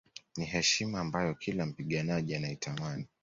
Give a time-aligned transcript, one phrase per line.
[0.37, 3.07] Ni heshima ambayo kila mpiganaji anaitamani